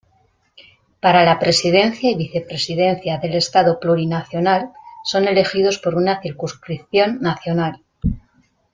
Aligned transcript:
Para 0.99 1.23
la 1.23 1.37
Presidencia 1.37 2.09
y 2.09 2.15
Vicepresidencia 2.15 3.19
del 3.19 3.35
Estado 3.35 3.79
Plurinacional 3.79 4.71
son 5.05 5.27
elegidos 5.27 5.77
por 5.77 5.93
una 5.93 6.19
circunscripción 6.23 7.19
nacional. 7.21 7.83